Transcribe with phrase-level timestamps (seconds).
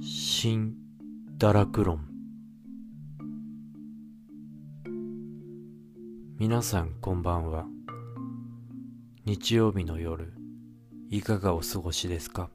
[0.00, 0.76] 新
[1.36, 2.06] 堕落論。
[6.38, 7.66] 皆さんこんばんは。
[9.24, 10.32] 日曜日の夜
[11.10, 12.50] いかがお過ごしですか？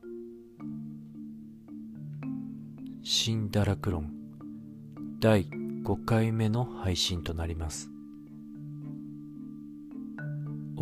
[3.04, 4.14] 新堕落論
[5.20, 5.48] 第
[5.84, 7.91] 5回目の配信となります。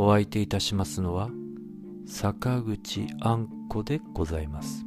[0.02, 1.30] お相手いたしますのは
[2.08, 4.86] 坂口あんこでございます。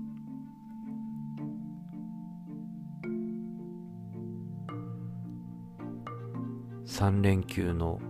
[6.86, 8.00] 3連休の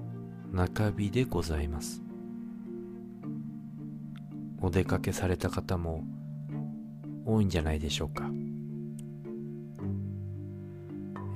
[0.52, 2.04] 中日でございます。
[4.60, 6.04] お出かけされた方も
[7.26, 8.30] 多いんじゃないでしょうか、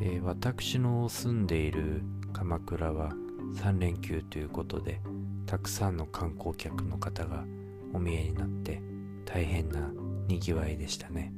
[0.00, 3.10] えー、私の住んでいる鎌倉は
[3.56, 5.00] 3連休ということで
[5.46, 7.44] たくさんの観光客の方が
[7.92, 8.82] お見えになって
[9.24, 9.90] 大変な
[10.26, 11.32] にぎわいでしたね、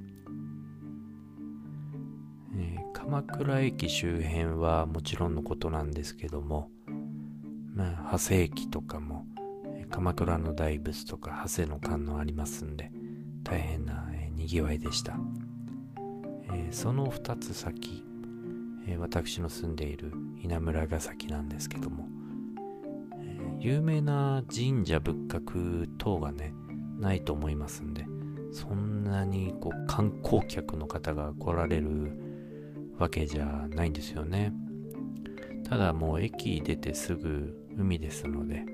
[2.57, 6.71] えー、鎌倉駅周辺はもちろんのことなんですけども
[7.75, 9.27] まあ長谷駅とかも
[9.91, 12.91] 鎌倉の大仏とか長谷の観音ありますんで
[13.45, 15.19] 大変な、えー、にぎわいでした、
[16.53, 18.05] えー、その2つ先、
[18.87, 22.09] えー、私の住んでいる稲村ヶ崎なんですけども
[23.61, 26.55] 有名な神社仏閣等がね、
[26.99, 28.07] ないと思いますんで、
[28.53, 32.13] そんなにこう観光客の方が来られる
[32.99, 34.53] わけじゃないんですよね。
[35.69, 38.65] ただもう駅出てすぐ海ですので、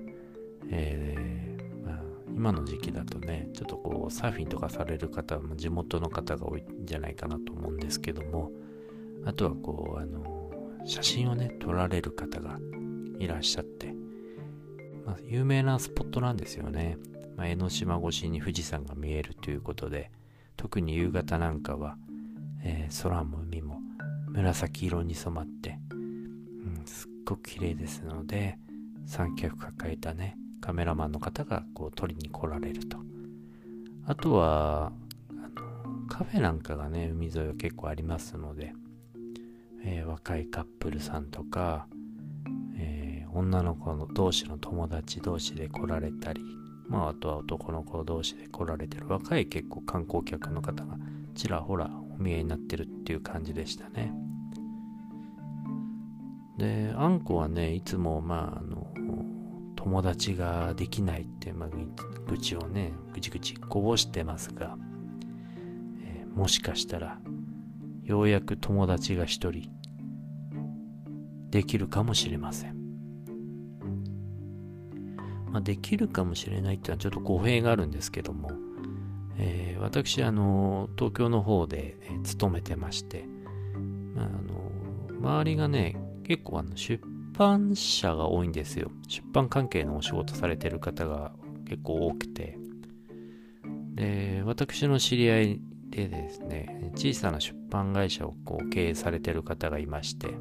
[0.70, 8.52] えー、まあ、今の時期だとね、ちょっとこうサーフィンとかされる方も地元の方が多いんじゃないかなと思うんですけども、
[9.24, 10.52] あとはこう、あの、
[10.84, 12.58] 写真をね、撮られる方が
[13.18, 13.94] いらっしゃって、
[15.04, 16.96] まあ、有名なスポットなんですよね。
[17.36, 20.10] まあ、江ノ島越しに富士山が見えるということで、
[20.56, 21.96] 特に夕方なんかは、
[22.62, 23.80] えー、空も海も
[24.28, 28.58] 紫色に染まって、うん、すっごく綺麗ですので、
[29.06, 32.98] 三脚抱えたね、カメラマンの方がこう撮りに来られると。
[34.06, 34.92] あとは、
[35.30, 38.72] あのカフェなんかがね、海沿いは結構ありますので、
[39.84, 41.86] えー、若いカップルさんとか、
[43.34, 46.42] 女の子の同士の友達同士で来られたり、
[46.88, 50.96] まあ、あとは男の子同士で来られてる若い結構観光客の方が
[51.34, 54.12] ちらほらお見えになってるっていう感じでしたね。
[56.58, 58.86] で、あんこはね、いつも、まあ、あの、
[59.74, 61.68] 友達ができないって、まあ、
[62.28, 64.76] 愚痴をね、ぐちぐちこぼしてますが、
[66.04, 67.18] えー、もしかしたら、
[68.04, 69.68] ようやく友達が一人、
[71.50, 72.83] できるかもしれません。
[75.54, 78.50] まあ、できるかもしれないっていうのはちょっと語弊があるんですけども、
[79.38, 83.24] えー、私、あの、東京の方で、え、勤めてまして、
[84.16, 87.00] まあ、あの、周りがね、結構あの出
[87.38, 88.90] 版社が多いんですよ。
[89.06, 91.30] 出版関係のお仕事されてる方が
[91.68, 92.58] 結構多くて、
[93.94, 100.34] で、私の知り合いでですね、小さな出版会社をこう経営されてる方がいまして、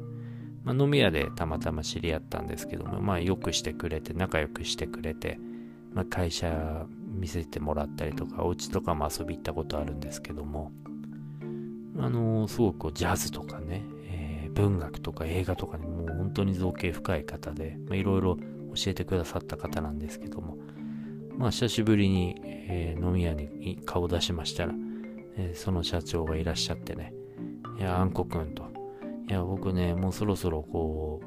[0.64, 5.38] まあ、飲み屋でたまたま知り合ったんですけども、まあ、よくしてくれて、仲良くしてくれて、
[5.92, 10.72] まあ、会社見せてもらったりとか、お家とかも遊び行ったことあるんですけども、
[11.98, 18.36] あのー、すごくジャズとかね、えー、文学とか映画とかにもう本当に造形深い方で、いろいろ
[18.74, 20.56] 教えてくださった方なんですけども、
[21.36, 24.74] まあ、久しぶりに、えー、飲み屋に顔出しましたら、
[25.36, 27.12] えー、その社長がいらっしゃってね、
[27.78, 28.64] いや、あんこくんと、
[29.28, 31.26] いや、僕ね、もうそろそろこう、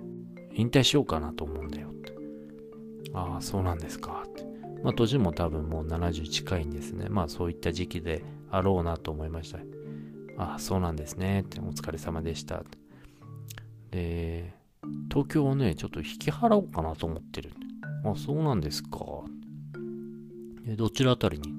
[0.54, 2.16] 引退しようかなと思うんだよって。
[3.14, 4.46] ああ、そうなんですかって。
[4.84, 7.08] まあ、年も多分もう70近いんですね。
[7.10, 9.60] まあ、そういった時期であろうなと思いました。
[10.38, 11.42] ああ、そうなんですね。
[11.42, 12.64] って、お疲れ様でした。
[13.92, 14.54] で、
[15.10, 17.52] 東京をね、ちょっと引き払おうかなと思ってる。
[18.06, 19.00] あ、そうなんですか。
[20.68, 21.54] え、どちらあたりに？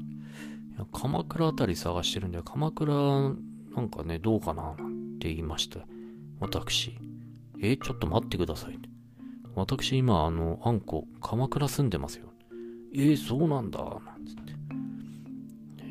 [0.92, 5.80] 鎌倉あたり探してるんで、鎌倉なんかね、どうかななんて言いました。
[6.40, 6.96] 私。
[7.60, 8.78] え、ちょっと待ってください。
[9.54, 12.32] 私今、あの、あんこ、鎌倉住んでますよ。
[12.94, 14.52] えー、そうなんだ、なんつって。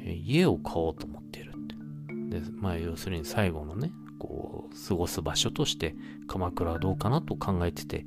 [0.06, 2.40] え家を買おうと思ってるって。
[2.40, 5.96] で、まあ、要するに最後のね、こう、過ごす場所として、
[6.28, 8.06] 鎌倉はどうかなと考えてて、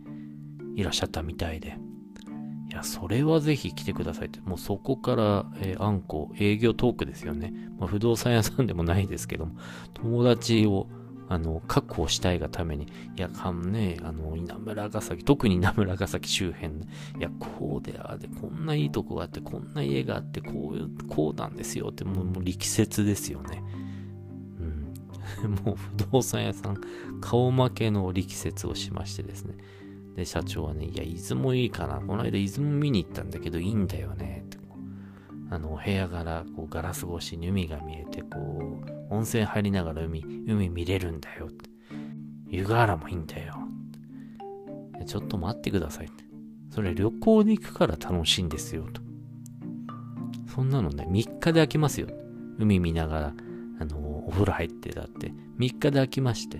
[0.76, 1.76] いらっしゃったみたいで。
[2.70, 4.40] いや、それはぜひ来てくださいって。
[4.40, 7.52] もうそこから、えー、あんこ、営業トークですよね。
[7.78, 9.56] まあ、不動産屋さんでもないですけども、
[9.92, 10.88] 友達を
[11.30, 16.78] あの、確保したいがために、いや、かんね、あの、稲村ヶ崎、特に稲村ヶ崎周辺、い
[17.20, 23.62] や、こうでああで、こんないいとこがあって、こんな家があって、こういう、こうなんですよって、もう、もう力説ですよね。
[25.44, 25.54] うん。
[25.64, 26.80] もう不動産屋さん、
[27.20, 29.54] 顔負けの力説をしましてですね。
[30.16, 32.00] で、社長はね、いや、伊豆もいいかな。
[32.00, 34.42] この間伊豆も見に行ったんだけど、いいんだよね。
[34.46, 34.58] って
[35.50, 41.48] あの、部屋からこうガラス越しに海が見えて、こう、温泉入りながら海、海見れるんだよ。
[42.46, 43.54] 湯河原もいいんだよ。
[45.06, 46.08] ちょっと待ってください。
[46.70, 48.84] それ旅行で行くから楽しいんですよ。
[48.92, 49.02] と。
[50.54, 52.06] そんなのね、3日で飽きますよ。
[52.58, 53.34] 海見ながら、
[53.80, 56.58] あの、お風呂入ってだって、3日で飽きまして。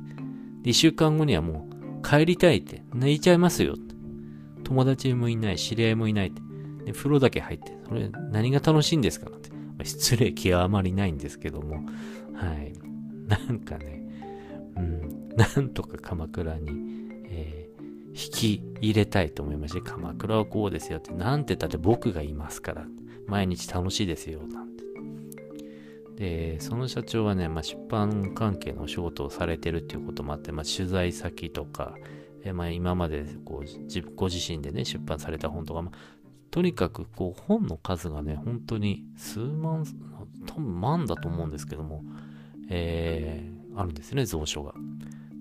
[0.63, 1.69] で、1週間後にはも
[2.03, 3.77] う、帰りたいって、泣いちゃいますよ。
[4.65, 6.43] 友達もいない、知り合いもいないって。
[6.85, 9.51] で、風呂だけ入って、それ何が楽しいんですかなんて。
[9.51, 11.87] まあ、失礼極まりないんですけども、
[12.35, 12.73] はい。
[13.27, 14.03] なんかね、
[14.77, 16.71] うん、なんとか鎌倉に、
[17.29, 22.87] えー、引き入れたいと思いまして、鎌倉はこうですよって、なんて言ったって僕がいますから、
[23.27, 24.85] 毎日楽しいですよ、なんて。
[26.17, 31.95] で、その社長はね、まあ、出版関係のお仕事をされてるっていうこともあって、まあ、取材先とか、
[32.45, 35.99] えまあ、今までこうご自身でね、出版された本とか、まあ、
[36.51, 39.85] とにかくこう本の数がね、本当に数万、
[40.47, 42.03] 多分万だと思うんですけども、
[42.69, 44.75] えー、あるんですね、蔵書が。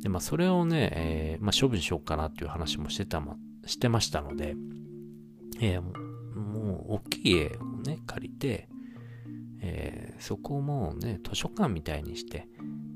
[0.01, 3.35] で、まあそれをね、えー、まあ処分しようかなっていう話もしてたま、
[3.65, 4.55] してましたので、
[5.59, 8.69] えー、もう大きい家をね、借りて、
[9.61, 12.47] えー、そこをもうね、図書館みたいにして、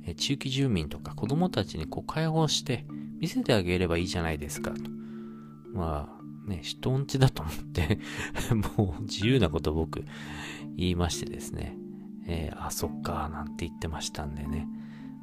[0.05, 2.85] えー、地域住民とか子供たちにこう開放して
[3.19, 4.81] 見せてあげればいいじゃないですかと。
[5.73, 7.99] まあ、ね、人んちだと思って
[8.77, 10.03] もう自由なこと僕
[10.75, 11.77] 言いましてですね、
[12.27, 14.67] えー、あ、そっか、なんて言ってましたんでね、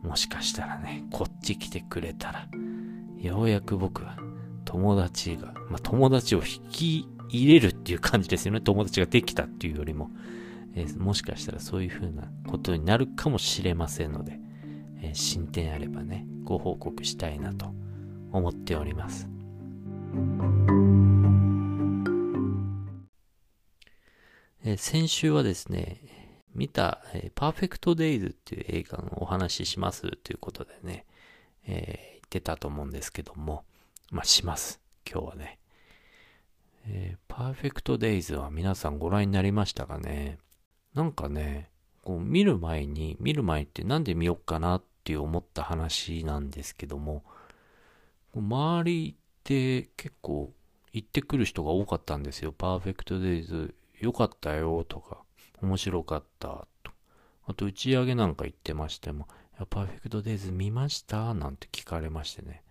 [0.02, 2.48] もしかしたらね、こっち来てくれたら、
[3.20, 4.16] ようやく僕は
[4.64, 8.60] 友達が、まあ、友達を引き入れるっていう感じですよね。
[8.60, 10.10] 友達ができたっていうよりも、
[10.74, 14.40] えー、もしかしたらそういう風なことになるかもしれませんので、
[15.02, 17.74] えー、進展あればね、ご報告したいなと
[18.32, 19.28] 思っております。
[24.62, 26.00] え、先週はですね、
[26.54, 31.06] 見た、えー、パーフェクトデイズっていう映画のお話ししますということでね、
[31.66, 33.64] えー、言ってたと思うんですけども、
[34.10, 34.80] まあ、します。
[35.10, 35.58] 今日はね。
[36.86, 40.38] えー、パーフェクトデイズは皆さんご覧になりましたかね？
[40.94, 41.70] なんかね、
[42.02, 47.22] こう見る前に、見る前ってなんで見よっかなって思った話なんですけども、
[48.34, 50.52] 周りて結構
[50.92, 52.52] 行ってくる人が多かったんですよ。
[52.52, 55.22] パーフェクトデイズ良かったよとか、
[55.62, 56.92] 面白かったと。
[57.46, 59.28] あと打ち上げなんか行ってましても、
[59.68, 62.62] パーフェクトデイズ見ましたなんて聞かれましてね。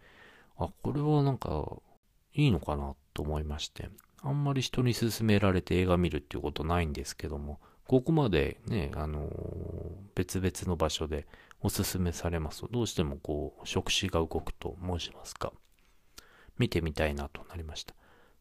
[0.57, 1.77] あ、これはなんか
[2.33, 3.89] いいのかなと思いまして。
[4.21, 9.31] あんまり人に勧められて映画見るっていうことないんですけども、ここまでね、あのー、
[10.15, 11.25] 別々の場所で
[11.61, 15.53] おすすめされますと、どうしてもこう、触手が動くと申しますか？
[16.59, 17.95] 見てみたいなとなりました。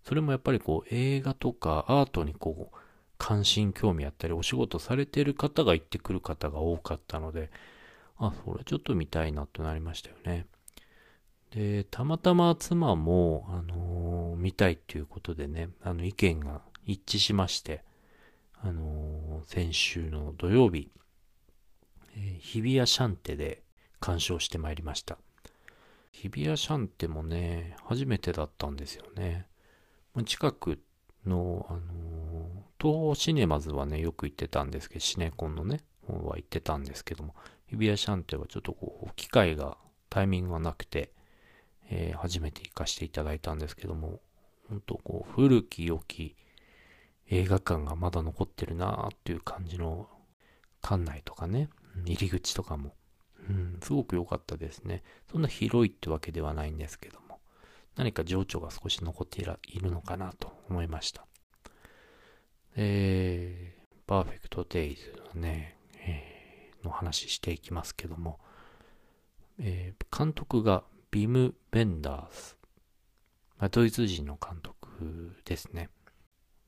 [0.05, 2.77] それもやっぱりこう映画とかアートにこう
[3.19, 7.51] 関心興味あったりお仕事されてる方が行ってくる方が多かったので、
[8.17, 10.47] あ、それちょっと見たいなとなりましたよね。
[11.51, 17.83] で、たまたま妻も、あのー、見たいっていうことでね、あの意見が一致しまして、
[18.61, 20.91] あのー、先週の土曜日、
[22.17, 23.63] えー、日比谷シャンテで
[24.01, 25.19] 鑑賞してまいりました。
[26.21, 29.47] 日比谷シャンテもね、初めてだったんですよね。
[30.27, 30.81] 近く
[31.25, 37.37] の、あの東宝シネマズはね、よく行ってたんですけど、シネコンのね、方は行ってたんですけども、
[37.69, 39.79] 日比谷シャンテはちょっとこう、機会が、
[40.11, 41.13] タイミングがなくて、
[41.89, 44.21] えー、初めて行かせていただいたんですけども、
[44.69, 46.35] 本当こう、古き良き
[47.29, 50.09] 映画館がまだ残ってるなーっていう感じの
[50.83, 51.69] 館内とかね、
[52.05, 52.95] 入り口とかも、
[53.49, 55.03] うん、すごく良かったですね。
[55.31, 57.29] そんな広いってわけではないんですけども。
[57.97, 61.27] 何か情緒が少し残っているのかなと思いました。
[62.77, 68.39] えー、パーフェクトデイズのね、えー、の話していきますけども、
[69.59, 72.57] えー、監督がビム・ベンダース。
[73.59, 75.91] まあ、ドイツ人の監督ですね。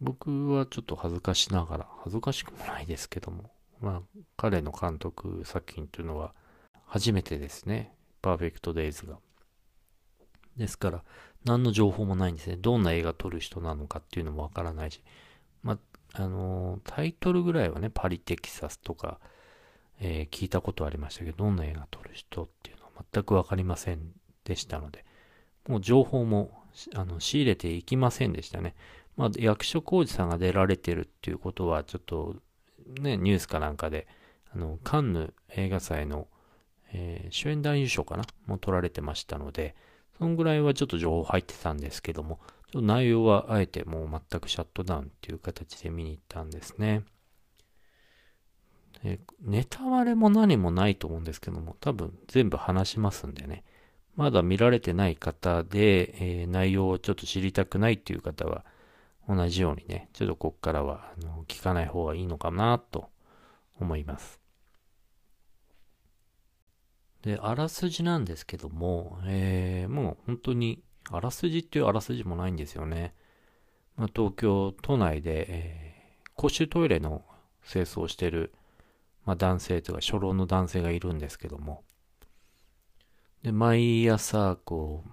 [0.01, 6.35] 僕はちょっと恥ずかしながら、恥ずかしくもないですけども、まあ、彼の監督作品というのは
[6.91, 7.95] 初めてですね。
[8.21, 9.19] パーフェクトデイズが。
[10.57, 11.05] ですから、
[11.45, 12.57] 何の情報もないんですね。
[12.57, 15.01] どんな映画撮る人なのかっていうのもわからないし。
[15.63, 15.79] ま
[16.15, 19.21] あ、のー、タイトルぐらいはね、パリ・テキサスとか、
[20.01, 25.05] えー、聞いたことありましたけど、どんな映画撮る人っていうのは全くわかりませんでしたので、
[25.69, 26.65] もう情報も
[26.97, 28.75] あの仕入れていきませんでしたね。
[29.17, 32.35] まあ、役所広司さんが出られてるっていうことは、ちょっと
[33.01, 34.09] ね、ニュースかなんかで、
[34.53, 36.27] あの、カンヌ映画祭の、
[36.93, 38.25] えー、主演男優賞かな？
[38.47, 39.75] も取られてましたので、
[40.19, 42.41] そのぐらいはちょっと情報入ってたんですけども、
[42.73, 47.05] ちょっと内容はあえてもう全くシャットダウンっていう形で見に行ったんですね。
[49.03, 53.65] えネタバレも何もないと思うんですけども、多分全部話しますんでね。
[54.17, 58.65] まだ見られてない方で、えー、内容をちょっと知りたくないっていう方は、
[59.29, 63.09] 同じようにね、ちょっとこっからはあの聞かない方がいいのかなと
[63.81, 64.40] 思います。
[67.23, 73.15] で、あらすじなんですけども、えー、もう本当に、あらすじっていうあらすじもないんですよね。
[73.97, 77.23] まあ、東京都内で、えー、公衆トイレの
[77.69, 78.53] 清掃をしてる、
[79.27, 81.85] まあ、男性というか初老の男性がいるんですけども、
[83.43, 85.05] で、毎朝、こ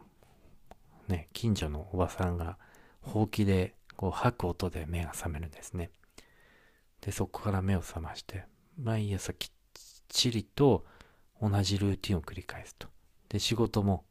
[1.07, 2.57] う、ね、近所のおばさんが、
[3.01, 5.91] ほうきで、こう、吐く音で目が覚めるんですね。
[7.01, 8.43] で、そこから目を覚まして、
[8.77, 9.49] 毎朝きっ
[10.09, 10.85] ちりと
[11.41, 12.87] 同じルーティンを繰り返すと。
[13.29, 14.05] で、仕事も、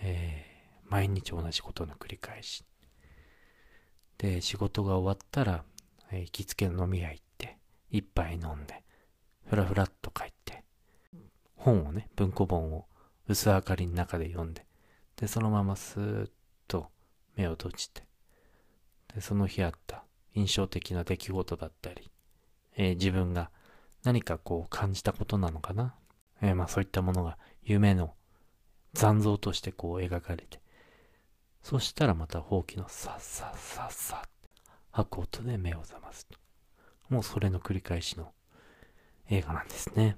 [0.00, 2.64] えー、毎日同じことの繰り返し。
[4.18, 5.64] で、仕事が終わったら、
[6.10, 7.58] えー、行きつけの飲み屋行って、
[7.90, 8.82] 一杯飲んで、
[9.46, 10.64] ふらふらっと帰って、
[11.56, 12.86] 本をね、文庫本を
[13.28, 14.66] 薄明かりの中で読んで、
[15.16, 16.30] で、そのままスーッ
[16.68, 16.90] と
[17.36, 18.06] 目を閉じて、
[19.14, 22.10] で、その日あった印象的な出来事だったり、
[22.76, 23.50] えー、自分が
[24.04, 25.94] 何かこう感じたことなのかな。
[26.42, 28.14] えー、まあそういったものが夢の
[28.94, 30.60] 残像としてこう描かれて、
[31.62, 34.22] そしたらまたほうきのさっさっさっさ
[34.92, 36.38] 吐く音で目を覚ますと。
[37.08, 38.32] もうそれの繰り返しの
[39.28, 40.16] 映画なんですね。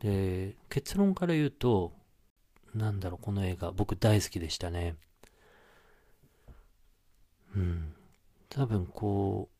[0.00, 1.92] で、結論から言うと、
[2.74, 4.96] なんだろう、この映画、僕大好きでしたね。
[7.56, 7.94] うん。
[8.48, 9.53] 多分こう、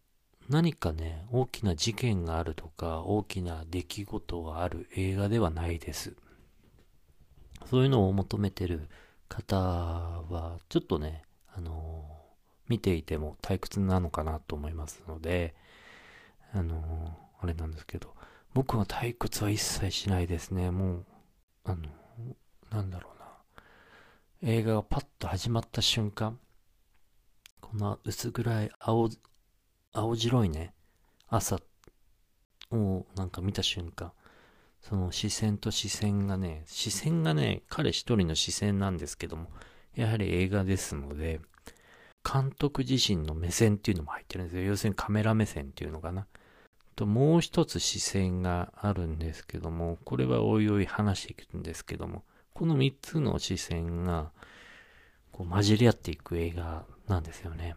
[0.49, 6.15] 何かね、大きな事件があるとか、大きな出来事がある映画ではないです。
[7.71, 8.89] そういうのを求めてる
[9.29, 11.23] 方は、ちょっとね、
[11.57, 12.15] あのー、
[12.69, 15.55] 見ていても退屈なのかなと思いますので、
[16.53, 18.15] あのー、あれなんですけど、
[18.53, 20.71] 僕は退屈は一切しないですね。
[20.71, 21.05] もう、
[21.65, 21.89] あの、
[22.71, 23.25] なんだろうな。
[24.43, 26.39] 映画がパッと始まった瞬間、
[27.61, 29.09] この薄暗い青、
[29.97, 30.75] 青白いね、
[31.29, 31.61] 朝
[32.73, 34.11] をなんか見た瞬間、
[34.83, 39.47] その視線と視線がね、視線がね、彼一人の視線なんですけども、
[39.95, 41.41] やはり映画ですので、
[42.25, 44.65] 監督自身の目線っていうのも入ってるんですよ。
[44.65, 46.27] 要するにカメラ目線っていうのかな。
[46.97, 54.33] ともう一つ視線があるんですけども、これはおいおい話していくんですけども、この三つの視線が
[55.31, 57.77] こう混じり合っていく映画なんですよね。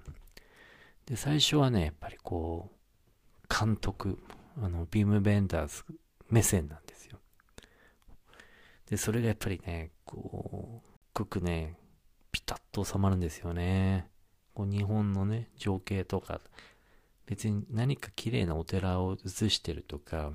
[1.07, 4.19] で、最初はね、やっぱりこう、監督、
[4.61, 5.83] あの、ビーム・ベンダーズ
[6.29, 7.19] 目線なんですよ。
[8.89, 11.77] で、それがやっぱりね、こう、くくね、
[12.31, 14.09] ピタッと収まるんですよね。
[14.53, 16.41] こう日本のね、情景とか、
[17.25, 20.33] 別に何か綺麗なお寺を映してるとか、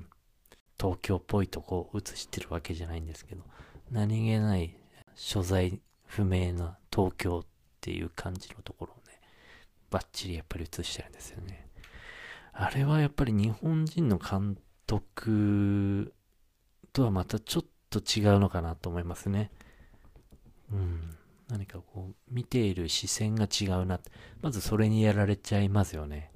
[0.79, 3.43] 東京っぽいとこを映してるわけじゃないんですけど、
[3.91, 4.75] 何気ない
[5.13, 7.47] 所在不明な東京っ
[7.79, 9.02] ていう感じのところ、
[9.93, 11.69] バッチリやっぱり映してるんですよね。
[12.51, 14.57] あれはやっぱり日本人の監
[14.87, 16.13] 督
[16.91, 19.51] とはまたちょっと違うのかなと思いますね。
[20.71, 21.15] うん。
[21.47, 23.99] 何かこう、見ている視線が違うな。
[24.41, 26.31] まずそれにやられちゃいますよね。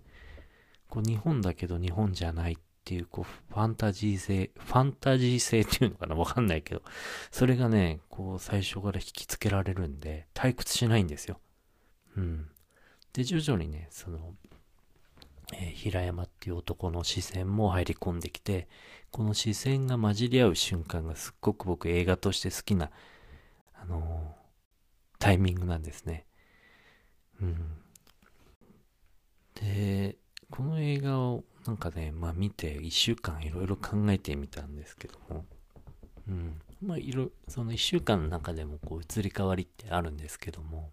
[0.88, 6.16] こう日本だけど日本じゃないっていう、こう、ファンタジー性、ファンタジー性っていうのかな？
[6.16, 6.84] わかんないけど、
[7.32, 11.40] それがね、こう、最初から引きつけられるんで、退屈しないんですよ。
[12.16, 12.48] うん。
[13.18, 14.36] で、徐々にね、その、
[15.52, 18.68] えー、平山っていう男の視線も入り込んできて、
[19.10, 22.92] この視線が混じり合う瞬間がすっごく僕映画として好きな、
[23.74, 26.28] あのー、タイミングなんですね。
[27.42, 27.56] うん。
[29.56, 30.18] で、
[30.52, 35.44] この映画をなんかね、まあ見て一週間いろいろ考えてみたんですけども、
[36.28, 36.62] うん。
[36.84, 36.98] まあ、
[37.48, 40.92] その一週間の中でもこう移り変わりってあるんですけども、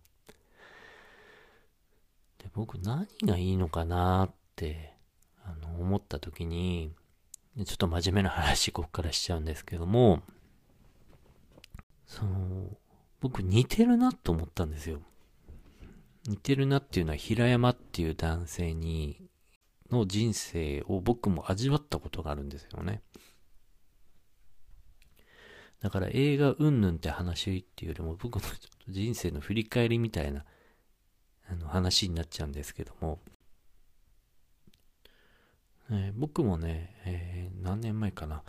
[2.45, 4.93] で僕何がいいのかなって
[5.45, 6.93] あの思った時に、
[7.65, 10.23] ちょっと真面目な話ここからしちゃうんですけども、
[12.07, 12.69] その、
[13.21, 15.01] 僕似てるなと思ったんですよ。
[16.27, 19.23] 似てるなっていうのは平山っていう男性に
[19.91, 23.03] の人生を僕も味わったことがあるんですよね。
[25.81, 28.43] だから映画うんぬんって話っていうよりも僕の
[28.89, 30.45] 人生の振り返りみたいな
[31.51, 33.19] あの話になっちゃうんですけども、
[35.91, 38.43] えー、僕もね、えー、何年前かな、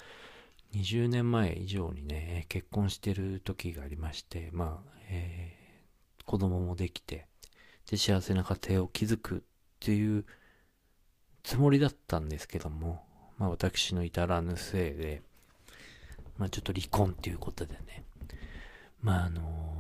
[0.74, 7.28] 20年前以上にね、結婚してる時がありまして、まあ、えー、子供もできて、
[7.90, 9.42] で、幸せな家庭を築くっ
[9.80, 10.26] ていう
[11.44, 13.04] つもりだったんですけども、
[13.38, 15.22] まあ私の至らぬせいで、
[16.38, 18.04] まあちょっと離婚っていうことでね、
[19.02, 19.75] まああの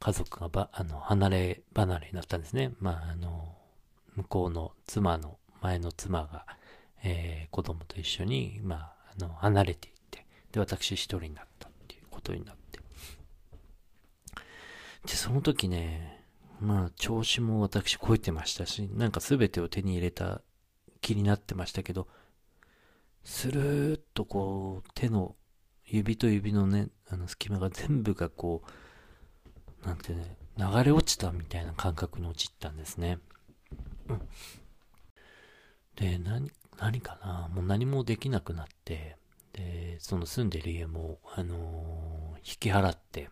[0.00, 2.72] 家族がば、あの、離れ離れになったんですね。
[2.80, 3.58] まああの
[4.18, 6.46] 向こうの妻の、前の妻が、
[7.04, 12.80] えー、子供と一緒に、まあ、あの、離れていって、で、私一人になったっていうことになって。
[15.06, 16.24] で、その時ね、
[16.60, 20.42] まあ、調子も私超えてましたし、なんか全てを手に入れた
[21.00, 22.08] 気になってましたけど、
[23.22, 25.36] スルーッとこう、手の
[25.84, 28.70] 指と指のね、あの隙間が全部がこう、
[29.84, 33.18] なんてね、流れ落ちたみたいな感覚に陥ったんですね。
[34.08, 34.20] うん。
[35.96, 37.48] で、何、何かな？
[37.52, 39.16] もう何もできなくなって、
[39.52, 43.30] で、その住んでる家も、あのー、引き払って、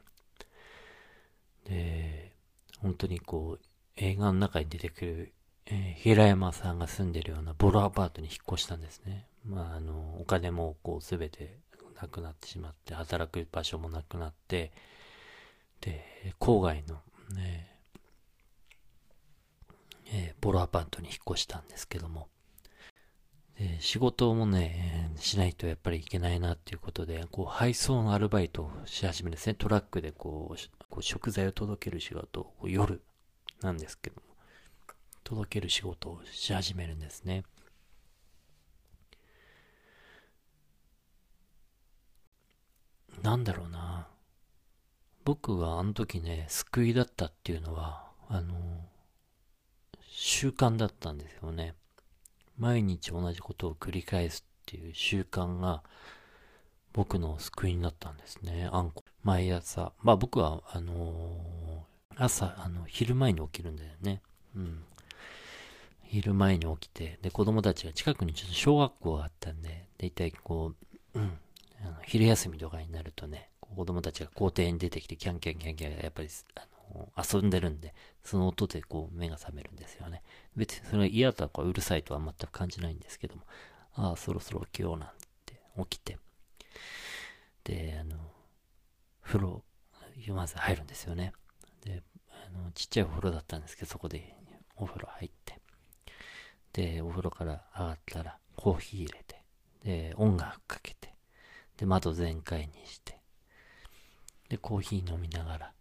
[1.64, 2.32] で、
[2.80, 3.64] 本当にこう、
[3.96, 5.32] 映画の中に出てくる、
[5.66, 9.26] えー、平山さんが住んでるようなボロアパートに引っ越したんですね。
[9.44, 11.58] まあ、あの、お金もこうすべて
[12.00, 14.72] なくなってしまって、働く場所もなくなって、
[15.86, 17.00] で、郊外の
[17.34, 17.78] ね、
[20.12, 22.28] えー、ボロアパートに引っ越したんですけども、
[23.56, 29.54] で仕事もね、しないとやっぱりいけないなっていうことで、こう配送のアルバイトをし始めるですね。
[29.54, 33.00] トラックでこう、食材を届ける仕事を夜
[33.62, 34.22] なんですけども、
[35.22, 37.44] 届ける仕事をし始めるんですね。
[43.22, 44.08] なんだろうな。
[45.26, 48.54] 僕があの時ね、救いだったっていうのは、あの、
[50.08, 51.74] 習慣だったんですよね。
[52.56, 55.82] 毎日同じことを繰り返すっていう習慣が
[56.92, 58.68] 僕の救いになったんですね。
[58.70, 59.02] あんこ。
[59.24, 59.92] 毎朝。
[60.00, 64.22] まあ僕は、あの、朝、あの、昼前に起きるんだよね。
[64.54, 64.84] うん。
[66.04, 70.74] 昼前に起きて、で、子供たちが近くにちょっと小学校があったんで、だいたいこ
[71.14, 71.36] う、うん、
[71.86, 76.60] あの昼休みとかになるとね、子供たちが校庭に出てきてキャンキャンキャンキャンやっぱり、あ
[76.94, 77.94] の遊んでるんで、
[78.24, 80.22] その音でこう目が覚めるんですよね。
[80.56, 83.42] 別にそれが嫌とかうるさいとは全く感じないんですけども、
[83.94, 85.08] ああ、そろそろ起きようなん
[85.44, 86.18] て起きて、
[87.64, 88.16] で、あの、
[89.22, 89.64] 風呂、
[90.28, 91.32] まず入るんですよね。
[91.84, 94.34] で、あの、ちっちゃいお風呂だったんですけど、そこで
[94.76, 95.60] お風呂入って、
[96.72, 99.42] で、お風呂から上がったらコーヒー入れて、
[99.82, 101.15] で、音楽かけて、
[101.76, 103.20] で、窓全開にして、
[104.48, 105.72] で、コーヒー飲みながら、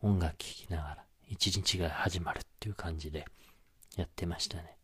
[0.00, 3.24] 音楽聴きながら、一日が始まるっていう感じで
[3.96, 4.76] やってましたね。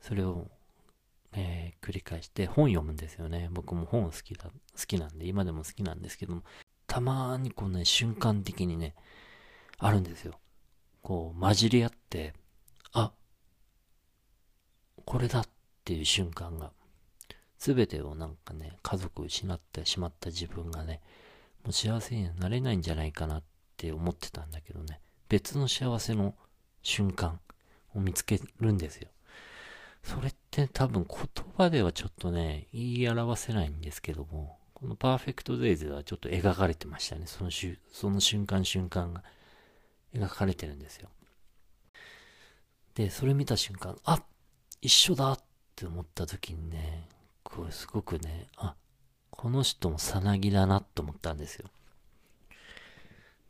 [0.00, 0.48] それを、
[1.32, 3.48] えー、繰り返して本読むんですよね。
[3.50, 4.50] 僕も本好きだ、好
[4.86, 6.42] きなんで、今でも好きなんですけども、
[6.86, 8.94] たまにこうね、瞬間的にね、
[9.78, 10.38] あるんですよ。
[11.02, 12.34] こう、混じり合って、
[12.92, 13.12] あ、
[15.04, 15.44] これだっ
[15.84, 16.72] ていう瞬間が、
[17.58, 21.00] すべてをなんかね、家族を失ってしまった自分がね、
[21.64, 23.42] もう幸せになれないんじゃないかなっ
[23.76, 26.34] て思ってたんだけどね、別の幸せの
[26.82, 27.40] 瞬間
[27.94, 29.08] を見つけるんですよ。
[30.04, 37.26] それって多分言葉ではちょっとね、言い表せないんですけども、このパーフェクトデイズはちょっと描かれてましたね。
[37.26, 39.24] そのしその瞬間瞬間が
[40.14, 41.08] 描かれてるんですよ。
[42.94, 44.22] で、それ見た瞬間、あ
[44.80, 45.38] 一緒だっ
[45.74, 47.08] て思った時にね、
[47.48, 48.74] こうすごくね、あ
[49.30, 51.70] この人もさなぎだなと思ったんですよ。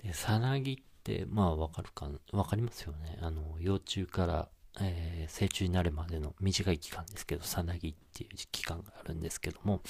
[0.04, 3.18] で、さなぎって、まあわかるか、わかりますよね。
[3.20, 4.48] あの、幼虫から、
[4.80, 9.82] えー、成虫になるまでの短い期間ですけど、さなぎっていう期間があるんですけども、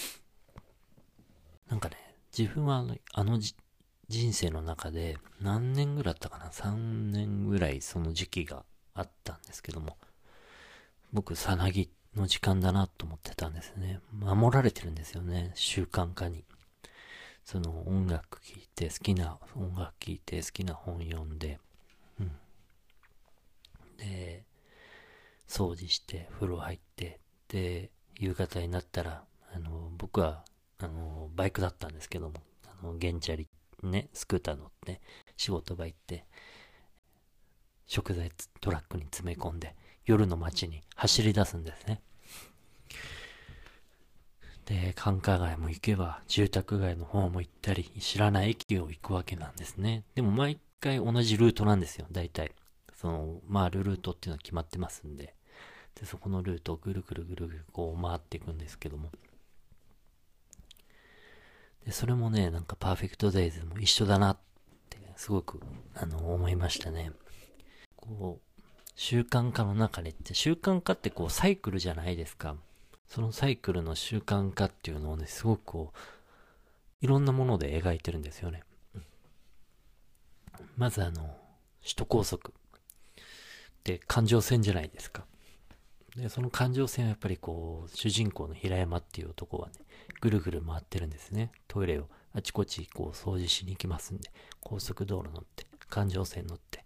[1.68, 1.96] なんかね、
[2.36, 3.38] 自分はあの、あの
[4.08, 9.98] 人生の中で何年ぐらいあったかな ?3 年ぐらいその時期があったんですけども、
[11.12, 14.00] 僕、さなぎっの時間だなと思ってたんですね。
[14.12, 16.44] 守られてるんですよね、習慣化に。
[17.44, 21.58] その音楽聴いて、好きな音楽聴いて、好きな本読んで、
[22.20, 22.32] うん。
[23.96, 24.44] で、
[25.48, 30.44] 掃除して、風呂入って、で、夕方になったら、あの、僕は、
[30.78, 32.34] あの、バイクだったんですけども、
[32.66, 33.48] あの、ゲンチャリ、
[33.82, 35.00] ね、スクーター乗って、
[35.36, 36.26] 仕事場行って、
[37.86, 39.74] 食材トラックに詰め込んで、
[40.08, 42.00] 夜の街に走り出すんですね。
[44.64, 50.04] で、繁華街も行けば、住宅街の方も行ったり、知らない駅を行くわけなんですね。
[50.14, 52.52] でも毎回同じルートなんですよ、大体。
[52.94, 55.34] その、回るルートっていうのは決まってますんで。
[55.94, 59.10] で、そこのルートをぐるぐるぐるぐるこう回っていくんですけども。
[61.84, 64.38] で、それもね、なんかパーフェクトデイズも一緒だなっ
[64.88, 65.60] て、すごく、
[65.94, 67.12] あの、思いましたね。
[67.96, 68.47] こう、
[69.00, 72.56] 習慣化の中でって、習慣化ってこうサイクルじゃないですか。
[73.06, 75.98] そのサイクルの習慣化っていうのをね、すごくこう、
[77.00, 78.64] いろんなもので描いてるんですよね。
[80.76, 81.38] まずあの、
[81.80, 83.24] 首都高速っ
[83.84, 85.24] て環状線じゃないですか。
[86.16, 89.74] で、その環状線はやっぱりこう、主人公の平山っていう男はね、
[90.20, 91.52] ぐるぐる回ってるんですね。
[91.68, 96.84] トイレをあちこちこう掃除しに行きますんで、高速道路乗って、環状線乗って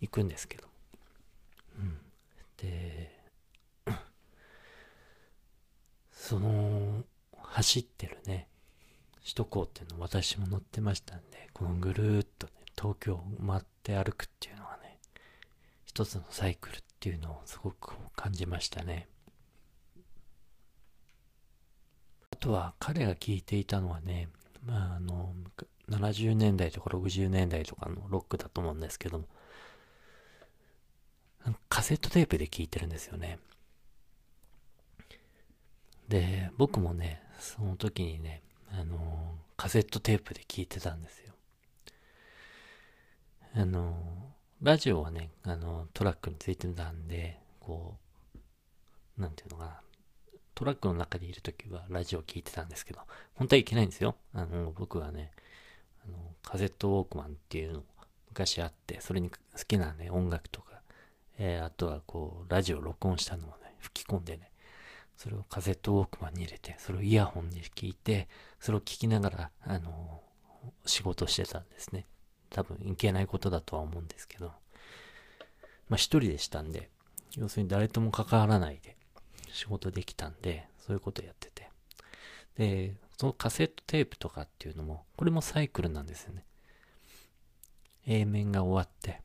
[0.00, 0.71] 行くんですけど。
[1.78, 1.98] うん。
[2.56, 3.22] で、
[6.10, 7.04] その、
[7.36, 8.48] 走ってるね、
[9.22, 14.98] 首都高っていうの私も乗ってましたんで、このぐるっとね、東京を回って歩くっていうのはね、
[15.84, 19.08] 一つのサイクルっていうのをすごく感じましたね。
[22.30, 24.28] あとは彼が聴いていたのはね、
[24.64, 25.34] まああの、
[25.88, 29.26] 70年代とか60年代とかのロックだと思うんですけども、
[31.68, 33.38] カセットテープで聴いてるんですよね。
[36.08, 38.98] で、僕もね、その時にね、あのー、
[39.56, 41.34] カセットテープで聞いてたんですよ。
[43.54, 47.96] あのー、ラジオはね、あのー、トラックについてたんで、こ
[49.18, 49.80] う、なんていうのかな、
[50.54, 53.00] トラックの中でいる時はラジオ聞いてたんですけど、
[53.34, 54.16] 本当はいけないんですよ。
[54.34, 55.32] あの、僕はね、
[56.04, 57.84] あの、カセットウォークマンっていうの
[58.28, 60.71] 昔あって、それに好きなね、音楽とか、
[61.38, 64.50] えー、あとはこう、ラジオ録音したのをね、吹き込んでね、
[65.16, 68.28] それをカセットウォークマンに入れて、それをイヤホンに聞いて、
[68.60, 72.06] それを聞きながら、あのー、仕事してたんですね。
[72.50, 74.52] 多分いけないことだとは思うんですけど、
[75.88, 76.90] まあ一人でしたんで、
[77.36, 78.96] 要するに誰とも関わらないで
[79.52, 81.70] 仕事できたんで、そういうことやってて。
[82.56, 86.44] で、そのカセットテープとかっていうのも、これもサイクルなんですよね。
[88.06, 89.22] A 面が終わって、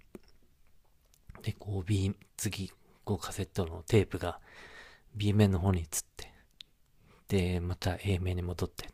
[1.47, 2.73] で、こう B、次、
[3.05, 4.41] こうカセットのテープが
[5.15, 6.33] B 面の方に移って、
[7.29, 8.89] で、また A 面に戻って、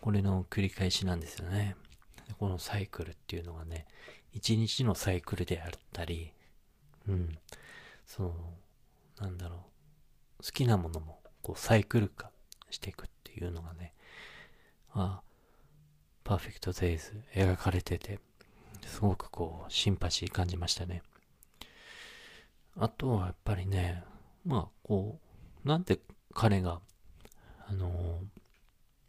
[0.00, 1.76] これの繰り返しなんですよね。
[2.40, 3.86] このサイクルっていうのがね、
[4.32, 6.32] 一日のサイクルであったり、
[7.06, 7.38] うん、
[8.04, 8.34] その、
[9.20, 9.64] なんだろ
[10.40, 12.32] う、好きなものもこうサイクル化
[12.68, 13.94] していくっていうのがね、
[14.90, 15.20] あ
[16.24, 18.18] パーフェクトデイズ描かれてて、
[18.84, 21.00] すごくこう、シンパシー感じましたね。
[22.78, 24.04] あとはやっぱりね、
[24.44, 25.18] まあ、こ
[25.64, 25.98] う、なんで
[26.32, 26.80] 彼が、
[27.66, 28.20] あの、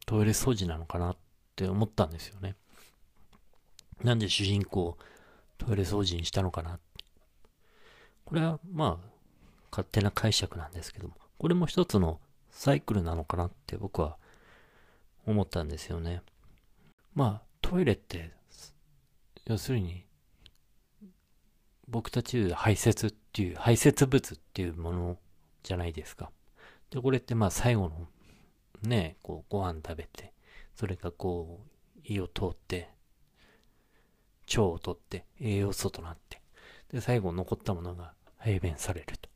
[0.08, 1.18] トイレ掃除なのかなっ
[1.56, 2.56] て思ったんですよね。
[4.04, 4.98] なんで主人公、
[5.60, 6.80] トイレ掃除にしたのかな
[8.26, 9.10] これは、まあ、
[9.72, 14.18] 勝手な解釈なんですけども、これも一つのサイクルなのかなって僕は
[15.28, 16.24] 思ったんですよね。
[17.14, 18.32] まあ、トイレって、
[19.46, 20.06] 要するに、
[21.88, 25.18] 僕たち排泄ってていう、排泄物っていうもの
[25.64, 26.32] じゃないですか。
[26.90, 28.08] で、これってまあ最後の
[28.82, 30.34] ね、こうご飯食べて、
[30.76, 32.90] それがこう胃を通って、
[34.50, 36.42] 腸を取って栄養素となって、
[36.92, 39.30] で、最後残ったものが排便されると。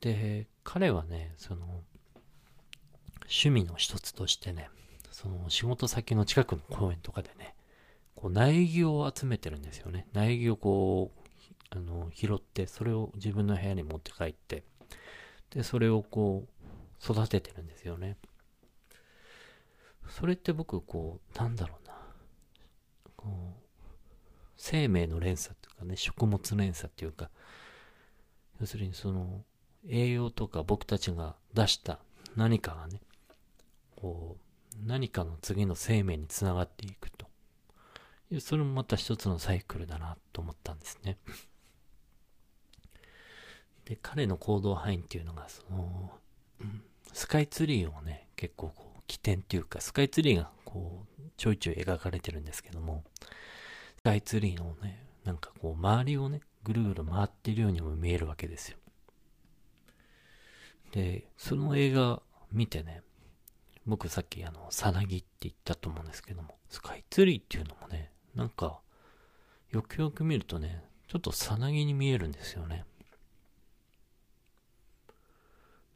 [0.00, 1.82] で、彼はね、その、
[3.22, 4.70] 趣味の一つとしてね、
[5.10, 7.56] その仕事先の近くの公園とかでね、
[8.14, 10.06] こう苗木を集めてるんですよね。
[10.12, 11.25] 苗木をこう、
[11.70, 14.64] あの、拾って、それを自分の部屋に持って帰って、
[15.50, 18.16] で、それをこう、育ててるんですよね。
[20.08, 21.94] それって僕、こう、なんだろうな。
[23.16, 23.66] こう、
[24.56, 27.30] 生命の連鎖っていうかね、食物連鎖っていうか、
[28.60, 29.44] 要するにその、
[29.88, 32.00] 栄養とか僕たちが出した
[32.34, 33.00] 何かがね、
[33.94, 37.26] こう、何かの次の生命につながっていくと。
[38.40, 41.18] それもまた一つのサイクルだなと思ったんですね。
[43.86, 46.12] で、彼の行動範囲っていうのが、その、
[46.60, 53.04] うん、スカイツリーをね、結構こう、起点っていうか、スカイツリーがこう、ちょいちょい描かれてるんですけども、
[53.96, 58.78] スカイツリーのね、なんかこう、周りをね、ぐるぐる回ってるようにも見えるわけですよ。
[60.90, 62.20] で、その映画
[62.50, 63.02] 見てね、
[63.86, 68.80] 僕さっきあの、さなぎって言ったと思うんですけども、スカイツリーっていうのもね、なんか、
[69.70, 72.84] よくよく見るとね、ちょっとさなぎに見えるんですよね。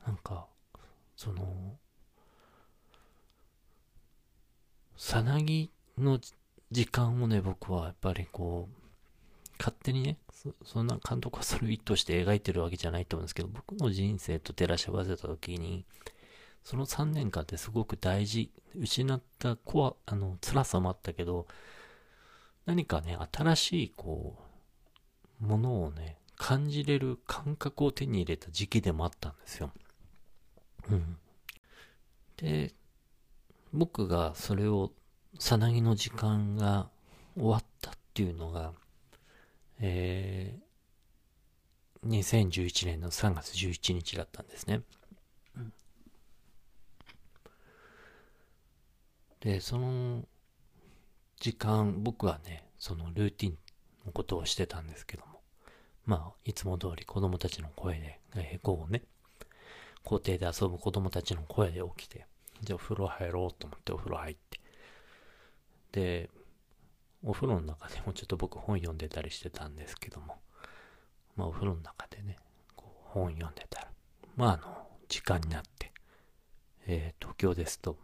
[0.06, 0.46] なんか、
[1.16, 1.78] その、
[4.96, 6.20] さなぎの
[6.70, 8.80] 時間をね、僕はやっぱりこう、
[9.58, 10.18] 勝手にね
[10.64, 15.84] そ、んな監督はそれを意図して描いてるわけじゃないと思うんですけど、僕の人生と照らし合わせた時に、
[16.64, 21.46] その3年間ってすごく大事、失ったコア、あの、辛さもあったけど、
[22.64, 24.38] 何かね、新しい、こ
[25.42, 29.72] う、ものをね、感じれる感覚を手に入れた時期でもあったんですよ。
[30.90, 31.16] うん。
[32.36, 32.72] で、
[33.72, 34.92] 僕がそれを、
[35.38, 36.88] さなぎの時間が
[37.36, 38.72] 終わったっていうのが、
[39.78, 44.82] えー、2011年の3月11日だったんですね。
[49.40, 50.24] で、その
[51.38, 53.58] 時間、僕はね、そのルーティン
[54.04, 55.40] のことをしてたんですけども、
[56.04, 59.02] まあ、いつも通り子供たちの声で、えー、午後ね、
[60.04, 62.26] 校庭で遊ぶ子供たちの声で起きて、
[62.62, 64.60] じゃあお風呂入ろうと思ってお風呂入って、
[65.92, 66.30] で、
[67.22, 70.36] お風呂の中でもちょっと僕本読んでたりしてたんですけども、
[71.36, 72.36] まあお風呂の中でね、
[72.76, 73.88] こう本読んでたら、
[74.36, 75.92] まああの、時間になって、
[76.86, 77.98] えー、東京ですと、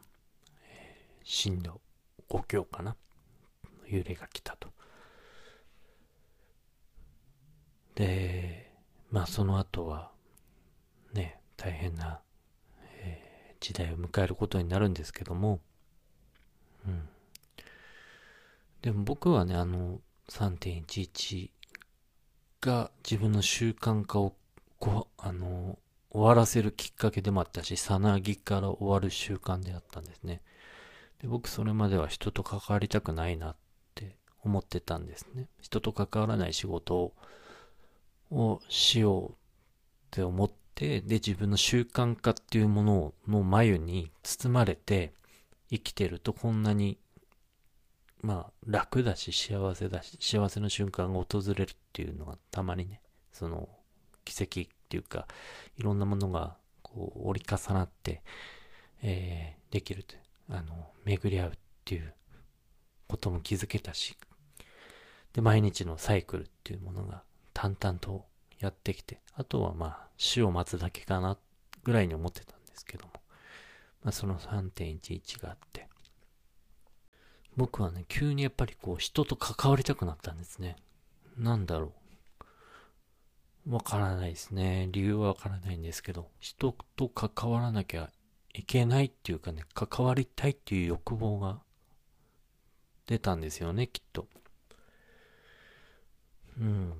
[1.22, 1.80] 震度
[2.28, 2.96] 5強かな
[3.88, 4.68] 揺れが来たと。
[7.94, 8.72] で、
[9.10, 10.10] まあその後は、
[11.14, 12.20] ね、大変な、
[13.02, 15.60] えー、時代を迎えることになるんですけども、
[16.86, 17.08] うん。
[18.82, 21.50] でも僕はね、あの、3.11
[22.60, 24.34] が自分の習慣化を
[24.78, 25.78] こあの、
[26.10, 30.42] 終わらせるきっかけでもあったし、さなぎから終わる習慣であったんですね。
[31.20, 33.56] で僕それまでは人と関わりたくないなっ
[33.94, 35.48] て思ってたんですね。
[35.60, 37.12] 人と関わらない仕事
[38.30, 39.34] をしようっ
[40.10, 45.12] て思って、で自分の習慣化っていうものの眉に包まれて
[45.70, 46.98] 生きてるとこんなに
[48.22, 53.00] まあ楽だし幸せだし幸せの瞬間が訪れるっていうのがたまにね
[53.32, 53.68] その
[54.24, 55.26] 奇跡っていうか
[55.78, 58.22] いろんなものがこう折り重なって、
[59.02, 60.14] えー、できると
[60.50, 61.52] あの、巡り合うっ
[61.84, 62.14] ていう
[63.08, 64.16] ことも気づけたし、
[65.32, 68.24] で、毎日のサイクルっていうものが淡々と
[68.58, 71.38] やってきて、あとはまあ、死を待つだけかな、
[71.84, 73.12] ぐらいに思ってたんですけども、
[74.02, 75.88] まあ、その3.11があって、
[77.56, 80.76] 僕はね、急にやっぱりこう、人と関わりたくなったんですね。
[81.38, 81.92] なんだろ
[83.66, 83.74] う。
[83.74, 84.88] わからないですね。
[84.92, 88.10] 理由はわからないんですけど、人と関わらなきゃ
[88.52, 91.60] いけないっていうかね、関わりたいっていう欲望が
[93.06, 94.28] 出たんですよね、きっと。
[96.60, 96.92] うん。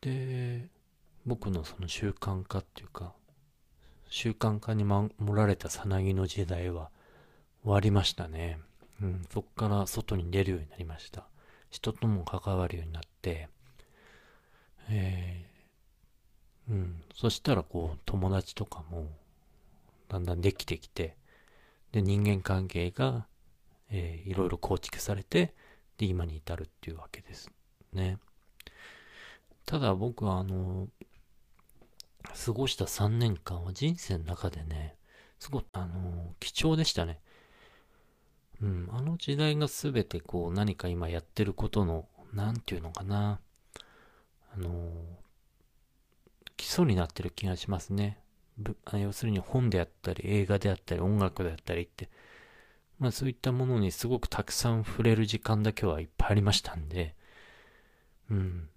[0.00, 0.68] で、
[1.28, 3.12] 僕のその習慣化っていうか、
[4.08, 6.90] 習慣化に守られたさなぎの時代は
[7.62, 8.58] 終わりましたね。
[9.02, 11.26] うん、そこから外に出るようになりました。
[11.68, 13.50] 人とも関わるようになって、
[14.88, 19.06] えー、うん、そしたらこう友達とかも
[20.08, 21.14] だんだんできてきて、
[21.92, 23.26] で、人間関係が、
[23.90, 25.52] えー、いろいろ構築されて、
[25.98, 27.50] で、今に至るっていうわけです
[27.92, 28.16] ね。
[29.66, 30.88] ただ僕はあの、
[32.22, 34.96] 過ごした3年間は人生の中でね、
[35.38, 37.20] すごく、あの、貴重でしたね。
[38.60, 43.40] うん、あの時代が全てこう何か今やってることの、なんていうのかな、
[44.54, 44.90] あの、
[46.56, 48.18] 基礎になってる気がしますね。
[48.94, 52.08] 要するに本であったり映画であったり音楽であったりって、
[52.98, 57.14] まあそういったものにすごくたくさん触れる時間だけはいっぱいありましたんで、
[58.30, 58.68] うん。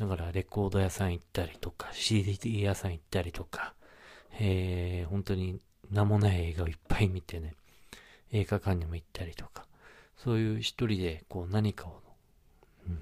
[0.00, 3.74] だからレコード屋さん行ったりとか、CD 屋さん行ったりとか、
[4.40, 5.60] えー、本当に
[5.90, 7.52] 名もない映画をいっぱい見てね、
[8.32, 9.66] 映画館にも行ったりとか、
[10.16, 12.00] そういう一人でこう何かを、
[12.88, 12.98] うん、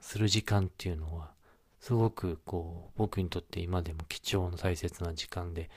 [0.00, 1.30] する時間っていうのは、
[1.78, 5.70] すごくこう、僕にとって今でも貴重な大切な時間で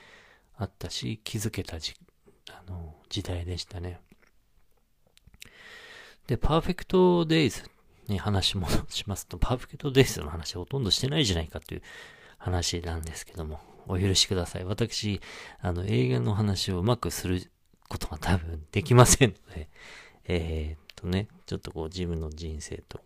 [0.56, 1.94] あったし、気づけたじ、
[2.50, 4.00] あの、時代でしたね。
[6.26, 7.62] で、パーフェクトデイズ
[8.08, 11.82] に話戻しますと、パーフェクトデイズの話ほとんどしてないじゃないかという
[12.38, 14.64] 話なんですけども、お許しください。
[14.64, 15.20] 私、
[15.60, 17.50] あの、映画の話をうまくする
[17.88, 19.68] ことが多分できませんので、
[20.26, 23.00] えー、っとね、ちょっとこう自分の人生と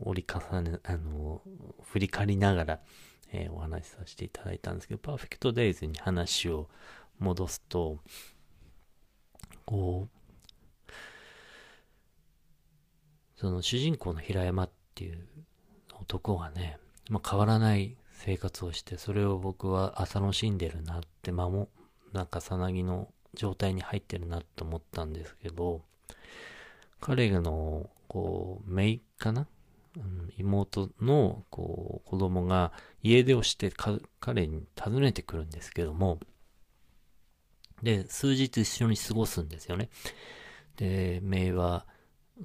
[0.00, 1.42] 折り重ね、あの、
[1.82, 2.80] 振り返りながら、
[3.32, 6.68] えー、お話しさせていただいたんですけど、パーフェクトデイズに話を
[7.18, 7.98] 戻すと、
[9.64, 10.19] こう、
[13.40, 15.26] その主人公の平山っていう
[15.98, 16.76] 男がね、
[17.08, 21.70] まあ、変わらない生活をして、それを僕は楽しんでるなって、まも、
[22.12, 25.80] なんかさなぎの状態に入ってるなと思ったんですけど、
[27.00, 29.46] 彼の、こう、姪かな、
[29.96, 32.72] うん、妹の、こう、子供が
[33.02, 33.72] 家出をして
[34.20, 36.20] 彼に訪ねてくるんですけども、
[37.82, 39.88] で、数日一緒に過ごすんですよね。
[40.76, 41.86] で、姪は、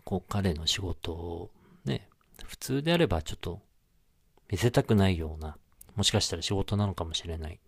[0.04, 1.52] こう、彼の仕事を
[1.86, 2.10] ね、
[2.46, 3.62] 普通であればちょっと
[4.52, 5.58] 見せたくないような、
[5.96, 7.60] もしかしたら仕事なのかもしれない。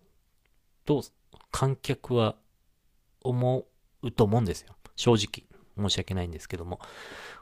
[0.86, 1.04] と、
[1.52, 2.36] 観客は
[3.22, 3.66] 思
[4.02, 4.76] うと思うんですよ。
[4.96, 5.48] 正直。
[5.78, 6.80] 申し訳ないんですけども。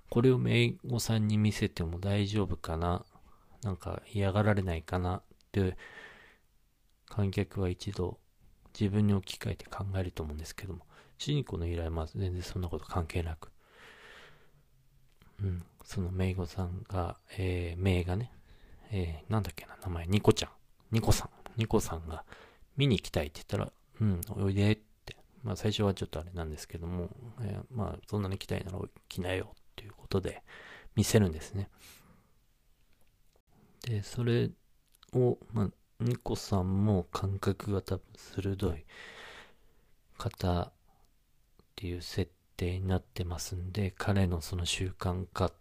[0.09, 3.05] これを名護さんに見せても大丈夫かな？
[3.63, 5.17] なんか嫌がられないかな？
[5.17, 5.21] っ
[5.51, 5.77] て、
[7.07, 8.19] 観客は一度
[8.77, 10.85] 自分に置き換えて考えると思うんですけども、
[11.17, 13.51] 主人公の依頼は全然そんなこと関係なく、
[15.41, 18.31] うん、そのメイゴさんが、えー、メイがね、
[18.91, 20.49] えー、なんだっけな、名前、ニコちゃん、
[20.91, 22.23] ニコさん、ニコさんが
[22.77, 23.71] 見に行きたいって言ったら、
[24.01, 27.09] うん、おいでって、まあ最初はちょっとあれなんですけども、
[27.41, 30.43] えー、まあそんなに来たいなら来なよっていうことで
[30.95, 31.69] 見せるんですね。
[33.81, 34.49] で、それ
[35.13, 35.69] を、まあ、
[35.99, 38.85] ニコさんも感覚が多分鋭い
[40.17, 40.73] 方っ
[41.75, 45.51] ていう設定になってますんで、彼のその習慣化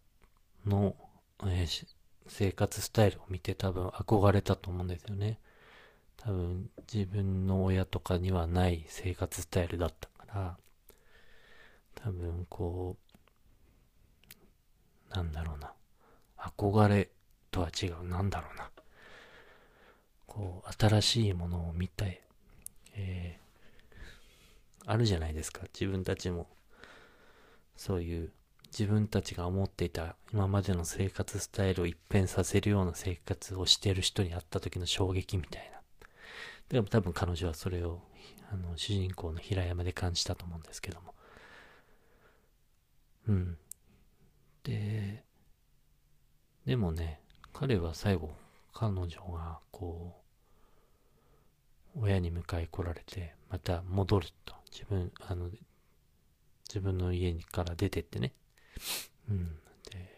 [0.66, 0.96] の、
[1.42, 1.86] えー、
[2.26, 5.38] 生活スタイルを見て多分憧れたと思うんですよね。
[6.16, 10.56] 多分自分の親とかにはない生活スタイルだったから、
[11.94, 12.96] 多分こ
[15.10, 15.72] う、なんだろうな。
[16.38, 17.10] 憧れ
[17.50, 18.04] とは違う。
[18.04, 18.70] なんだろうな。
[20.26, 22.20] こう、新しいものを見たい。
[22.96, 25.62] えー、あるじゃないですか。
[25.72, 26.48] 自分たちも。
[27.76, 28.32] そういう
[28.76, 35.74] 自分たちが思っていた今までの生活スタイルを一変させるような生活をしている人に会った時の衝撃みたいな。
[36.68, 38.00] でも多分彼女はそれを、
[38.50, 41.14] あの、主人公の平山で感じたと思うんですけども。
[43.28, 43.58] うん。
[44.64, 45.22] で、
[46.66, 47.20] でもね、
[47.52, 48.34] 彼は最後、
[48.72, 50.20] 彼女が、こ
[51.94, 54.54] う、親に迎え来られて、また戻ると。
[54.72, 55.48] 自分、あの、
[56.74, 58.32] 自分の家から出てってね。
[59.30, 59.46] うん。
[59.92, 60.08] で、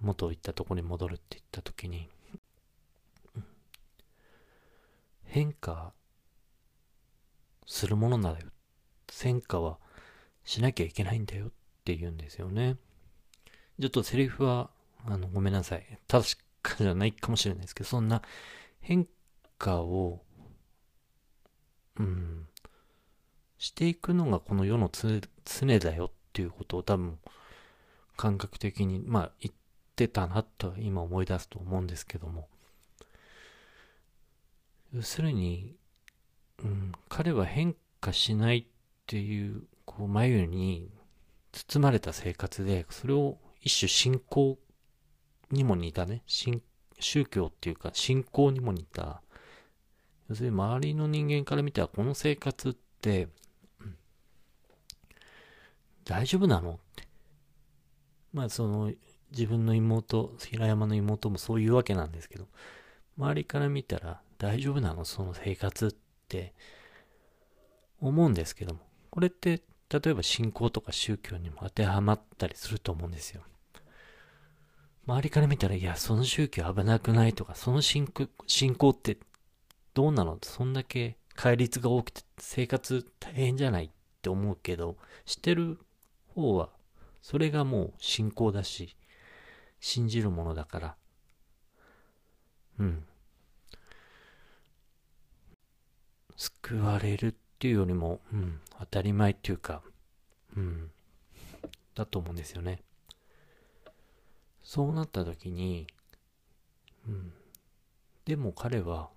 [0.00, 2.08] 元行ったとこに戻るって言った時に、
[5.26, 5.92] 変化
[7.66, 8.46] するものなだよ。
[9.12, 9.78] 変化は
[10.44, 11.50] しなきゃいけないんだよっ
[11.84, 12.76] て言うんですよね。
[13.78, 14.70] ちょっとセリフは、
[15.04, 15.84] あの、ごめんなさい。
[16.08, 16.26] 確
[16.62, 18.22] かじゃないかもしれないですけど、そんな
[18.80, 19.06] 変
[19.58, 20.24] 化を、
[21.96, 22.47] うん、
[23.58, 27.18] していくのがこの世の常だよっていうことを多分
[28.16, 29.54] 感覚的に、まあ言っ
[29.96, 32.48] てたなと今思い出すと思うんですけども、
[34.92, 35.76] 要するに、
[36.62, 38.64] うん、彼は変化しないっ
[39.06, 40.90] ていう、こう、眉に
[41.52, 44.58] 包まれた生活で、それを一種信仰
[45.50, 49.22] にも似たね、宗教っていうか信仰にも似た、
[50.28, 53.28] 要するに周りの人間から見たらこの生活って、
[56.08, 56.72] 大丈夫なの？
[56.72, 57.06] って。
[58.32, 58.90] まあその
[59.30, 62.46] 自分の妹、平山の妹もそういうわけなんですけど、
[63.18, 65.04] 周りから見たら大丈夫なの？
[65.04, 65.90] その生活っ
[66.28, 66.54] て
[68.00, 73.42] 思うんですけども、これって例えば信仰とか宗教にも当てはまったりすると思うんですよ。
[75.06, 77.34] 周りから見たら、いや、その宗教危なくない？
[77.34, 78.08] とか、その信
[78.46, 79.18] 信仰って
[79.92, 80.38] どうなの？
[80.42, 83.86] そんだけ戒律が多くて生活大変じゃない？
[83.86, 83.90] っ
[84.22, 85.78] て思うけど、してる
[86.40, 86.70] 方は、
[87.22, 88.96] それがもう信仰だし、
[89.80, 90.96] 信じるものだから、
[92.78, 93.04] うん。
[96.36, 99.82] 救われるっていうよりも、うん、当たり前っていうか、
[100.56, 100.90] うん、
[101.94, 102.82] だと思うんですよね。
[104.62, 105.86] そうなった時に、
[107.08, 107.32] うん、
[108.24, 109.08] でも彼は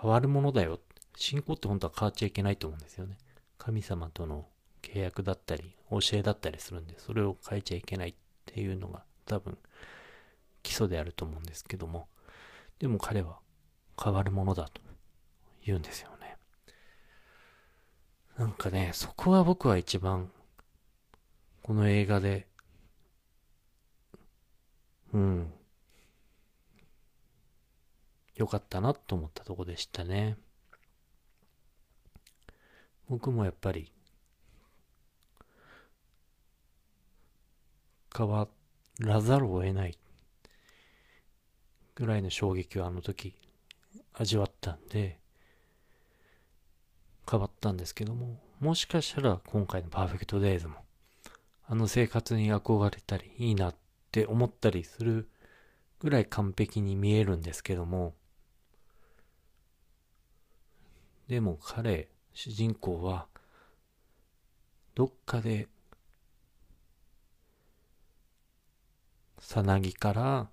[0.00, 0.78] 変わるものだよ。
[1.16, 3.18] 信仰って本当は変わっちゃいけないと思うんですよね。
[3.58, 4.46] 神様との
[4.82, 8.14] 契約だったり、教えだったりするんで、それを変えちゃいけないっ
[8.46, 9.58] ていうのが多分
[10.62, 12.08] 基礎であると思うんですけども、
[12.78, 13.38] でも彼は
[14.02, 14.80] 変わるものだと
[15.64, 16.36] 言うんですよね。
[18.36, 20.30] なんかね、そこは僕は一番、
[21.62, 22.46] この映画で、
[25.12, 25.52] うん、
[28.36, 30.36] 良かったなと思ったとこでしたね。
[33.08, 33.92] 僕もやっぱり、
[38.18, 38.48] 変わ
[38.98, 39.96] らざるを得ない
[41.94, 43.36] ぐらいの衝撃をあの時
[44.14, 45.20] 味わったんで、
[47.30, 50.74] 変わったんですけども、もしかしたら今回のパーフェクトデイズも、
[51.68, 53.74] あの生活に憧れたり、いいなっ
[54.10, 55.28] て思ったりする
[56.00, 58.14] ぐらい完璧に見えるんですけども、
[61.28, 63.28] でも彼、主人公は、
[64.96, 65.68] どっかで、
[69.40, 70.48] さなぎから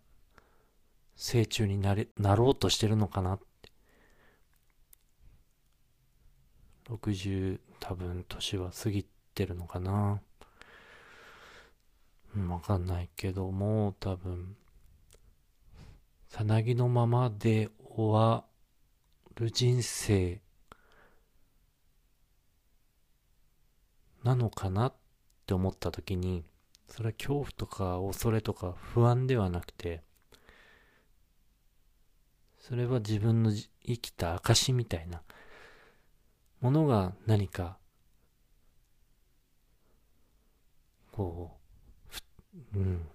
[1.16, 3.72] 成虫になれ、なろうとしてるのかなって。
[6.90, 10.22] 60多分年は過ぎてるのかな。
[12.36, 14.56] うん、わかんないけども、多分、
[16.28, 18.44] さなぎのままで終わ
[19.36, 20.42] る人生
[24.24, 24.94] なのかなっ
[25.46, 26.44] て思った時に、
[26.88, 30.02] それは恐怖とか恐れとか不安ではなくて、
[32.60, 35.22] それは自分の生きた証みたいな
[36.62, 37.78] ものが何か、
[41.12, 41.52] こ
[42.74, 43.08] う、うん、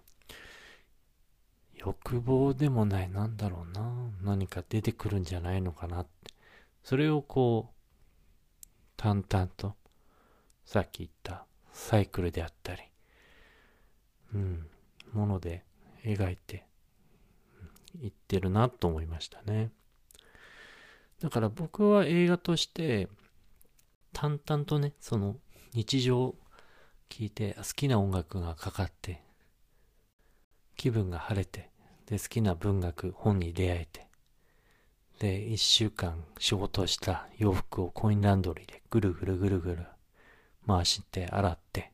[1.75, 6.11] 欲望でもない、なんだろうな、何か出てくるんじゃないのかなって。
[6.83, 7.75] それをこう、
[8.97, 9.75] 淡々と、
[10.65, 12.83] さっき言ったサイクルであったり、
[14.35, 14.67] うん、
[15.13, 15.65] もので
[16.05, 16.65] 描いて
[18.03, 19.71] いってるなと思いましたね。
[21.21, 23.09] だから僕は映画として
[24.13, 25.37] 淡々とね、その
[25.75, 26.35] 日常を
[27.09, 29.23] 聴いて好きな音楽がかかって
[30.77, 31.69] 気分が晴れて
[32.07, 34.07] で好きな文学本に出会えて
[35.19, 39.87] で一週間仕事した洋服をコインランドリーでぐるぐるぐるぐる
[40.67, 41.93] 回して洗って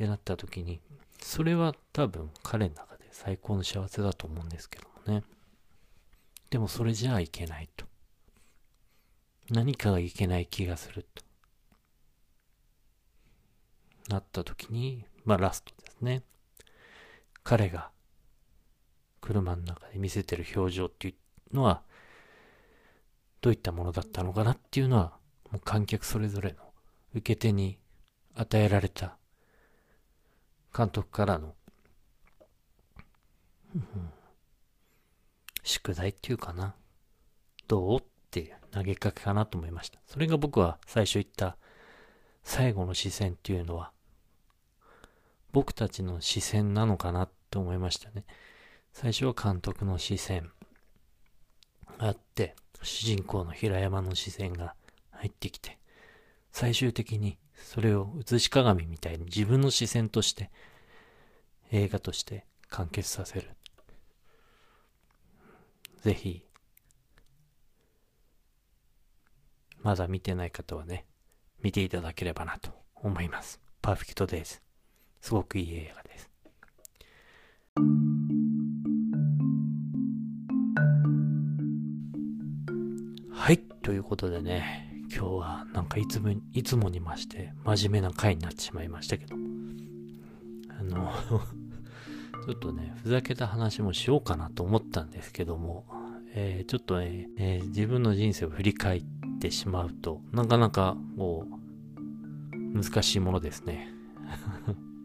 [0.00, 0.80] ってなった時に
[1.20, 5.22] それは多分彼の中で最高の幸せだと思うんですけどもね。
[6.48, 7.84] でもそれじゃあいけないと。
[9.50, 11.22] 何かがいけない気がすると。
[14.08, 16.22] なった時にまあラストですね。
[17.44, 17.90] 彼が
[19.20, 21.14] 車の中で見せてる表情ってい
[21.52, 21.82] うのは
[23.42, 25.18] どういったものだったのかなっていうのは
[25.50, 26.56] もう観客それぞれの
[27.14, 27.78] 受け手に
[28.34, 29.19] 与えられた
[30.76, 31.54] 監督からの、
[33.74, 33.84] うん、
[35.62, 36.74] 宿題っていうかな。
[37.68, 40.00] どうっていう投げかけかなと思いました。
[40.06, 41.56] それが僕は最初言った
[42.42, 43.92] 最後の視線っていうのは
[45.52, 48.24] 僕たちの視線なのかなって思いましたね。
[48.92, 50.50] 最初は監督の視線
[51.98, 54.74] あって、主人公の平山の視線が
[55.10, 55.78] 入ってきて、
[56.50, 60.50] 最終的にそれを映し鏡みたいに自分の視線として
[61.70, 63.50] 映画として完結させる。
[66.02, 66.42] ぜひ、
[69.82, 71.06] まだ見てない方はね、
[71.62, 73.60] 見ていただければなと思います。
[73.82, 74.60] パーフェクトデイズ。
[75.20, 76.30] すごくいい映画です。
[83.32, 89.34] はい、ということでね、今日はなんかいつも、いつもにまして真面目な回になってしまいましたけど、
[90.78, 91.10] あの
[92.46, 95.84] ちょっとね、ふざけた話もしようかなと思ったんですけども、
[96.34, 99.04] えー、ちょっとね、えー、自分の人生を振り返っ
[99.40, 101.60] てしまうと、なかなかこう、
[102.72, 103.88] 難しいものですね。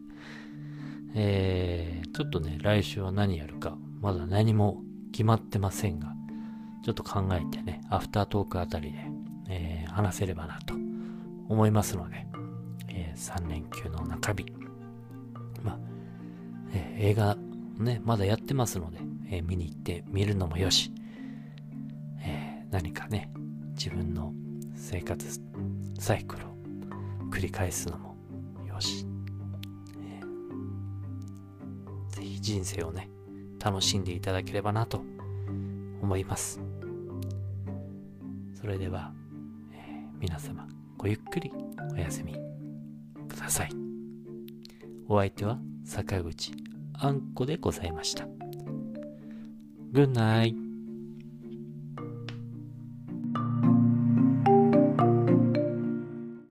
[1.14, 4.82] えー、ちょっとね、来週は何やるか、まだ何も
[5.12, 6.14] 決まってませんが、
[6.84, 9.15] ちょっと考えてね、アフタートークあたりで、
[9.96, 10.74] 話せればなと
[11.48, 12.26] 思いますので、
[12.88, 14.44] えー、3連休の中日、
[15.62, 15.78] まあ、
[16.74, 17.34] えー、映画
[17.78, 18.98] ね、まだやってますので、
[19.30, 20.92] え見に行って見るのもよし、
[22.20, 23.32] え何かね、
[23.70, 24.34] 自分の
[24.74, 25.40] 生活
[25.98, 26.50] サイクルを
[27.30, 28.16] 繰り返すのも
[28.68, 29.06] よし、
[29.98, 33.08] えー、ぜひ人生をね、
[33.64, 35.02] 楽しんでいただければなと
[36.02, 36.60] 思います。
[38.60, 39.15] それでは、
[40.20, 41.52] 皆様ごゆっくり
[41.92, 42.34] お休み
[43.28, 43.70] ください。
[45.08, 46.52] お相手は坂口
[46.94, 48.26] あんこでございました。
[49.92, 50.65] Good night.